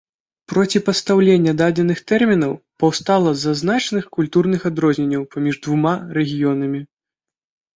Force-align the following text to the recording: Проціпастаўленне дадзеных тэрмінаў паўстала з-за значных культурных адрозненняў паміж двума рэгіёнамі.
Проціпастаўленне 0.51 1.51
дадзеных 1.59 1.99
тэрмінаў 2.11 2.55
паўстала 2.83 3.35
з-за 3.41 3.53
значных 3.61 4.03
культурных 4.19 4.67
адрозненняў 4.71 5.29
паміж 5.37 5.55
двума 5.67 5.93
рэгіёнамі. 6.21 6.81